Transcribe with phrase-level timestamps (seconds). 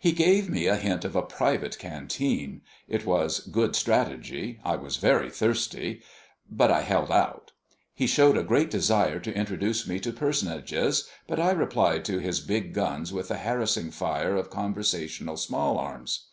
[0.00, 4.96] He gave me a hint of a private canteen it was good strategy, I was
[4.96, 6.00] very thirsty
[6.50, 7.52] but I held out.
[7.92, 12.40] He showed a great desire to introduce me to personages, but I replied to his
[12.40, 16.24] big guns with a harassing fire of conversational small arms.